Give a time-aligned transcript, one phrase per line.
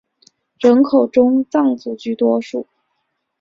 [0.57, 2.65] 人口中藏族居多数。